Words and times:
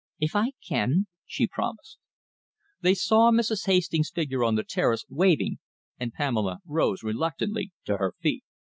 "If 0.19 0.35
I 0.35 0.53
can," 0.67 1.05
she 1.27 1.45
promised. 1.45 1.99
They 2.81 2.95
saw 2.95 3.29
Mrs. 3.29 3.67
Hastings' 3.67 4.09
figure 4.09 4.43
on 4.43 4.55
the 4.55 4.63
terrace, 4.63 5.05
waving, 5.09 5.59
and 5.99 6.11
Pamela 6.11 6.57
rose 6.65 7.03
reluctantly 7.03 7.71
to 7.85 7.97
her 7.97 8.15
feet. 8.19 8.43